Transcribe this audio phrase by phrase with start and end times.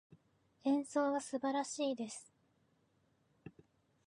[0.63, 2.33] 演奏は素晴らしいです。